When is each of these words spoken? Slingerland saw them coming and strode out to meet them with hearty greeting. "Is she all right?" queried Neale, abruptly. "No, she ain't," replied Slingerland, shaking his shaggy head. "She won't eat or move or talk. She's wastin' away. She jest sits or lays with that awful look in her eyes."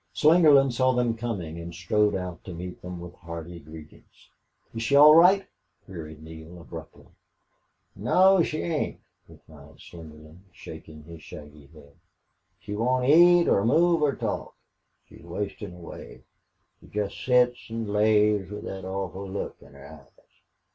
Slingerland 0.15 0.73
saw 0.73 0.93
them 0.93 1.15
coming 1.15 1.59
and 1.59 1.75
strode 1.75 2.15
out 2.15 2.43
to 2.45 2.55
meet 2.55 2.81
them 2.81 2.99
with 2.99 3.13
hearty 3.13 3.59
greeting. 3.59 4.03
"Is 4.73 4.81
she 4.81 4.95
all 4.95 5.13
right?" 5.13 5.45
queried 5.85 6.23
Neale, 6.23 6.59
abruptly. 6.59 7.05
"No, 7.95 8.41
she 8.41 8.63
ain't," 8.63 8.99
replied 9.29 9.75
Slingerland, 9.77 10.39
shaking 10.53 11.03
his 11.03 11.21
shaggy 11.21 11.67
head. 11.67 11.93
"She 12.59 12.75
won't 12.75 13.05
eat 13.05 13.47
or 13.47 13.63
move 13.63 14.01
or 14.01 14.15
talk. 14.15 14.55
She's 15.07 15.21
wastin' 15.21 15.75
away. 15.75 16.23
She 16.79 16.87
jest 16.87 17.23
sits 17.23 17.69
or 17.69 17.75
lays 17.75 18.49
with 18.49 18.63
that 18.63 18.83
awful 18.83 19.29
look 19.29 19.57
in 19.61 19.73
her 19.73 19.85
eyes." 19.87 20.29